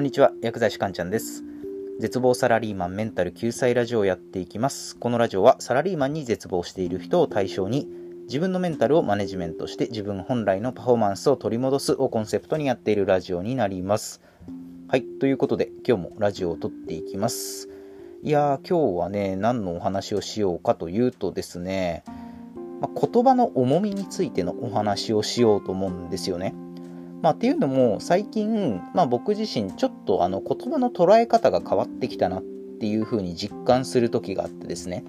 [0.00, 1.44] こんにちは、薬剤師かんちゃんです。
[1.98, 4.96] 絶望サラリーマンメンタル救済ラジオをやっていきます。
[4.96, 7.86] このラジオはサラリーマンに絶望している人を対象に
[8.22, 14.22] 自分のメンタルをマネジメントして自分本来のパフォーマンスを取り戻すをコンセプトにやっているラジオになります。
[14.88, 17.68] はい、ということで今日もラジオを撮っていきます。
[18.22, 22.04] いやー、今日はね、何のお話をしようかというとですね、
[22.80, 26.54] まあ、言葉の重みについてのお話をしようと思うんですよね。
[27.22, 35.04] まあ、っていうのも最近、まあ、僕自身ちょっとあの言葉の捉え方が変わってきたなっていうふうに実感する時があってですね、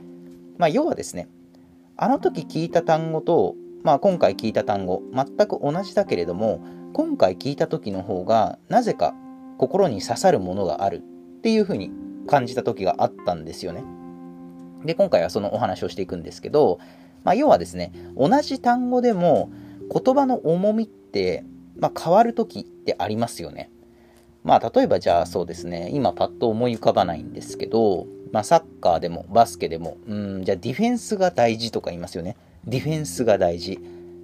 [0.58, 1.30] まあ、要はですね
[1.96, 6.62] あの時聞いた単語と、まあ、今回聞いた単語全く同じだけれども
[6.94, 9.16] 今回聞いた時の方がなぜか
[9.58, 11.91] 心に刺さるものがあるっていうふうに
[12.28, 13.84] 感じた時があったんですよね。
[14.84, 16.80] で今回はそのお話をしていくんですけど、
[17.24, 19.52] まあ、要はですね同じ単語でも
[19.94, 21.46] 言葉の重みって
[21.77, 23.72] まあ、変わる時ってありますよね。
[24.44, 32.38] まあ、例えばじゃあそうですね、今パッと思い浮かばないんですけど、まあ、サッカーでもバスケでも、うん、じゃあディフェンスが大事とか言いますよね。
[32.66, 33.80] ディフェンスが大事。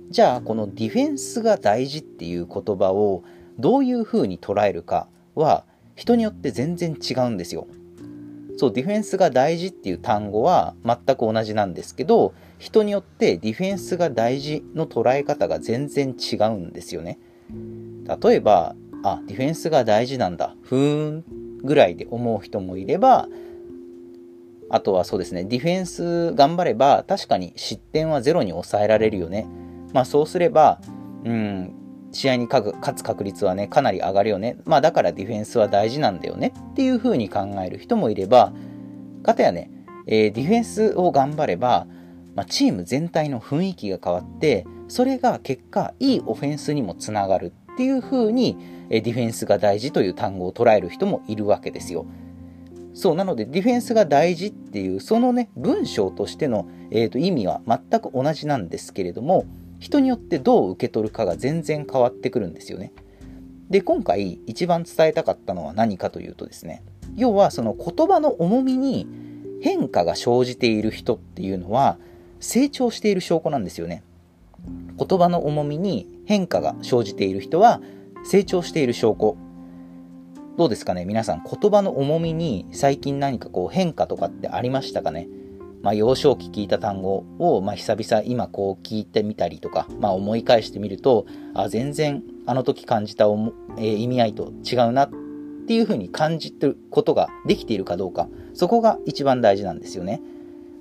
[0.10, 3.24] じゃあ、このディフェンスが大事っていう言葉を
[3.60, 7.68] どういうふうに捉えるかは人によって全然違うんですよ。
[8.58, 17.20] そう、ディフェンスが大事っていう単語は全く同じなんですけど、人によってディフェンスが大事の捉え方が全然違うんですよね。
[18.22, 21.24] 例えば、あ、ディフェンスが大事なんだ、ふーん
[21.64, 23.28] ぐらいで思う人もいれば、
[24.70, 29.48] あとはそうですね、ディフェンス頑張れば、確かに失点はゼロに抑えられるよね。
[29.94, 30.82] まあそうすれば、
[31.24, 31.74] うん、
[32.12, 34.58] 試合に勝つ確率はね、かなり上がるよね。
[34.66, 38.52] まあだからディフェンスは大事なんだよねっていう風に考える人もいれば、
[39.24, 39.72] かたやね、
[40.06, 41.88] えー、ディフェンスを頑張れば、
[42.36, 48.58] まあ、チーム全体の雰囲気が変わって、それが結果、いいオフェンスにもつながるっていう風に、
[48.90, 52.06] ディフェンスが大事という単語を捉える人もいるわけですよ。
[52.94, 59.46] そう、なので、ディフェンスが大事っていう、そのね、文章としての、えーと、意味は全く同じなんですけれども、
[59.80, 62.94] 人によってどう受け取るかが全然変わってくるんですよね。
[63.70, 66.82] で、今回一番伝えたかったのは何かというとですね、
[67.16, 69.08] 要はその言葉の重みに
[69.62, 72.00] 変化が生じている人っていうのは、
[72.40, 74.04] 成長している証拠なんですよね。
[74.98, 77.82] 言葉の重みに変化が生じている人は
[78.24, 79.38] 成長している証拠。
[80.58, 81.06] どうですかね？
[81.06, 85.28] 皆さん言葉の重みに最近何かこう変化とかってありましたかね？
[85.84, 95.12] まあ幼少期聞いた単語を、まあ、久々今こう聞いてみたりとか、まあ、思い返してみるとあ全然あの時感じたおも、えー、意味合いと違うなっ
[95.68, 100.20] ていうふうに感じてることができているかどうかそこが一番大事なんですよね。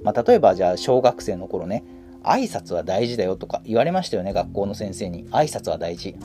[0.02, 1.84] まあ、例えばじゃあ小学生の頃ね
[2.26, 6.16] 挨拶は大事だよとか言われましたよね学校の先生に挨拶は大事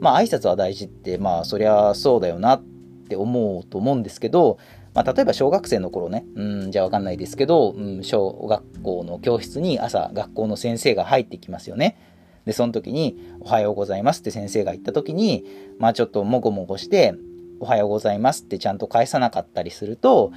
[0.00, 2.62] まあ挨拶は大事ってまあそりゃそうだよなっ
[3.08, 4.58] て思うと思うんですけど、
[4.94, 11.96] まあ、例えば小学生の頃ねうんじゃあわかんないですけど、うん、小学校の教室に朝学校の先生が入ってきますよね。
[12.44, 15.44] でその時に「おはようございます」って先生が言った時に
[15.78, 17.14] まあちょっともごもごして
[17.60, 20.32] 「おはようございます」ってちゃんと返さなかったりすると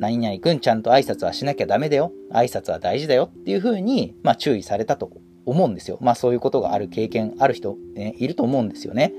[0.00, 2.10] 何々くんちゃんと挨拶はしなきゃダメだよ。
[2.32, 5.10] 挨拶は大事だよっていうふうに、まあ、注意されたと
[5.44, 5.98] 思うんですよ。
[6.00, 9.12] まあそういうことがある経験ある人、ね、いると思うんですよね。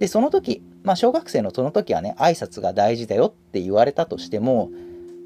[0.00, 4.70] で、その時、まあ小学生のその時はね、挨拶が大事だよって言われたとしても、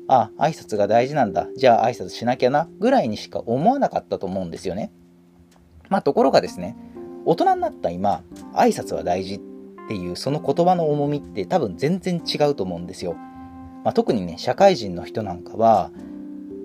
[0.09, 1.49] あ、挨拶が大事なんだ。
[1.57, 4.93] じゃあ挨拶しなきゃな、ぐらいにしか思わなかったと思うんですよね。
[5.89, 6.77] まあところがですね、
[7.25, 8.23] 大人になった今、
[8.55, 9.41] 挨拶は大事っ
[9.89, 13.17] ていうその言葉の重みって多分全然違うと思うんですよ。
[13.85, 15.91] まあ、特にね社会人の人なんかは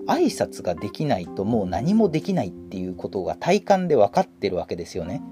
[0.06, 5.22] 挨拶ができないともう何もできないっていうことが体感で分かってるわけですよね。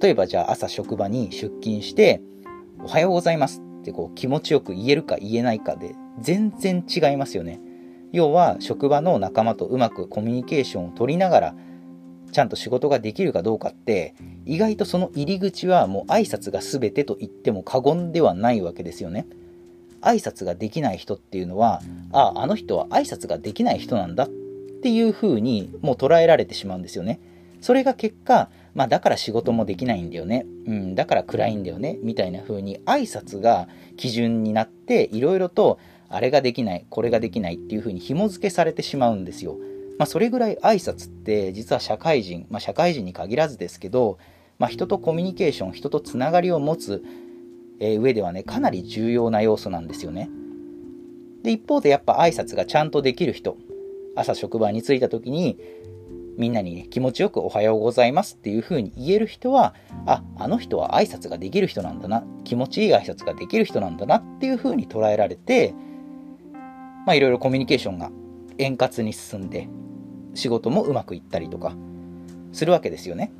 [0.00, 2.22] 例えばじゃあ朝職場に出勤して
[2.82, 7.60] 「おはようございます」ってこう気持ちよく言えるか言えないかで全然違いますよね。
[8.12, 11.54] 要は職場の仲間とうまくコミュニケーションを取りながら
[12.30, 14.14] ちゃんと仕事ができるかどうかって
[14.46, 19.26] 意外とその入り口はもう挨拶が全てと言っても過言ではないわけですよね。
[20.04, 21.80] 挨拶ができない人っていうのは
[22.12, 27.20] あああの人は挨拶ができない人なんだっていう風にもう捉えられてしまうんですよね。
[27.64, 35.78] それが結果、まあ、だから仕事もできないんだよね、うん、だから暗いんだよねみたいな風に挨拶が基準になっていろいろと
[36.10, 39.56] あれができないこれができないっていう風に紐付けされてしまうんですよ。
[39.98, 44.18] まあ、それぐらい挨拶って実は社会人、まあ、社会人に限らずですけど、
[44.58, 47.02] まあ、人とコミュニケーション人とつながりを持つ
[47.80, 50.30] え上ではね、かなり重要な要素なんですよね。
[51.42, 53.56] で、一方でやっぱ挨拶がちゃんとできる人、
[54.16, 55.58] 朝職場に着いた時に、
[56.36, 59.74] みんなにね、気持ちよくおはようございますっていう風に言える人は、
[60.06, 65.74] あ、あの人は挨拶ができる人なんだな、気持ちいい挨拶ができる人なんだなっていう風に捉えられて、
[67.06, 68.10] まあいろいろコミュニケーションが
[68.58, 69.68] 円滑に進んで、
[70.34, 71.76] 仕事もうまくいったりとか
[72.52, 73.32] するわけですよね。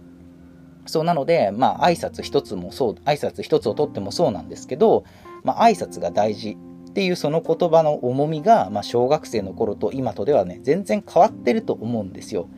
[0.87, 5.05] そうなので、まあ挨拶一つもそう、挨拶一つをとってもそうなんですけど、
[5.43, 6.57] まあ挨拶が大事
[6.91, 12.49] っていうその言葉の重みが、まあ小学生の頃と今とではね、全然変わってると思うんですよ。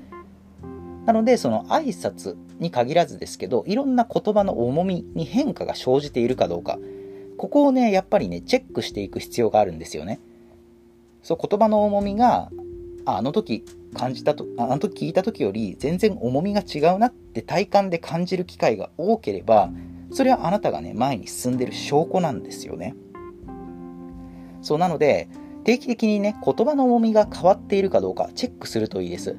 [1.06, 6.78] なので、その挨拶に限らずですけど、いろんな言葉の重みに変化が生じているかどうか、
[7.38, 10.20] ここをね、やっぱりね、チェックしていく必要があるんですよね。
[11.22, 12.50] そう、言葉の重みが、
[13.06, 13.64] あの時
[13.94, 19.70] 感じたと、あの時聞いた時より全然重みが違うなって体感で感じる機会が多ければ、
[20.12, 22.94] それはあなたがね、前に進んでる証拠なんですよね。
[24.60, 25.28] そうなので、
[25.64, 29.36] 定期的にね、言葉の重みが変わっているかどうかチェックするといいです。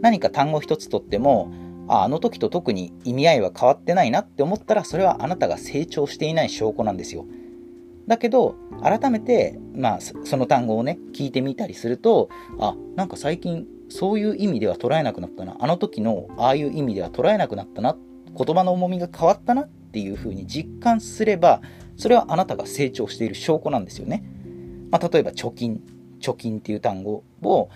[0.00, 1.52] 何か単語一つとっても、
[1.88, 7.26] ああの時と特に意味合いは変わってないなって思ったら、それはあなたが成長していない証拠なんですよ。
[8.10, 12.28] だけど、改めて、まあ、その単語をね、聞いてみたりすると、
[12.58, 15.56] あ、なんか最近、そういう意味では捉えなくなったな。
[15.60, 17.96] あの時の、ああいう意味では捉えなくなったな。
[18.36, 21.62] 言葉の重みが変わったなっていうふうに実感すれば、
[21.96, 24.24] それはあなたが成長している証拠なんですよね。
[24.90, 25.80] まあ、例えば、貯金。
[26.18, 27.68] 貯金っていう単語を、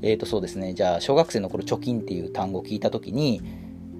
[0.00, 0.72] えっ、ー、と、そうですね。
[0.72, 3.42] じゃあ、小学生の頃、貯金っていう単語を聞いた時に、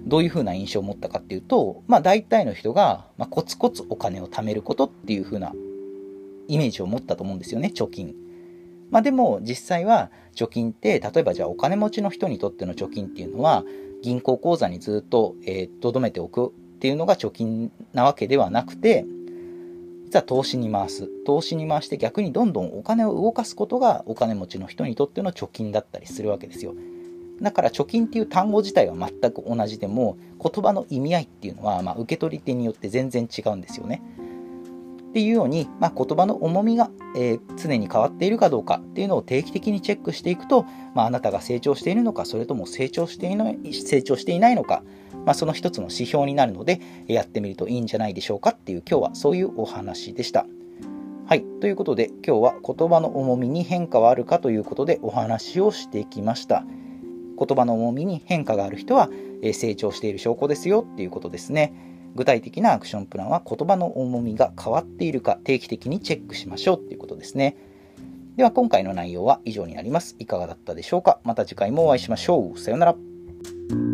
[0.07, 5.53] どういうふうな印象を持ったかっていうと、まあ、大体の人が、まあ、コツコツお金を貯めることっていうふうな
[6.47, 8.15] イメージを持ったと思うんですよね、貯金。
[8.91, 13.63] まあでも実際は貯金って例えばじゃあお金持ちの人にとっての貯金っていうのは
[14.03, 15.35] 銀行口座にずっと
[15.81, 19.05] とど、めておくっていうのが貯金なわけではなくて
[20.05, 21.09] 実は投資に回す。
[21.25, 26.75] 投資に回して逆にどんどんお金を動かすことがお金持ちの人にとっての貯金だったりするわけですよ。
[27.41, 34.03] だから貯金っていう単語自体は全く同じでも言葉の意味合いっていうのはま受け取り手によって全然違うんですよね。
[35.13, 40.65] っていうように、まあ、言葉の重みが、えー、常に変わっているかどうかっていうのを定期的にチェックしていくと、
[40.95, 44.81] まあ、あなたが成長しているのか、それとも成長していない成長していないのか、
[45.23, 50.47] まあ、その一つの指標になるので、やってみるといいんじゃないでしょうかっていう今日はそういうお話でした。
[51.27, 51.43] はい。
[51.61, 56.65] ということで、今日は言葉の重みに変化はあるかということでお話をしてきました。
[57.37, 59.11] 言葉の重みに変化がある人は、
[59.43, 61.92] え成長している証拠ですよっていうことですね。
[62.15, 67.55] 具体的なアクションプランは言葉の重みが変わっているか定期的にチェックしましょうということですね。
[68.35, 70.15] では今回の内容は以上になります。
[70.19, 72.59] いかがだったでしょうかまた次回もお会いしましょう。
[72.59, 73.92] さようなら。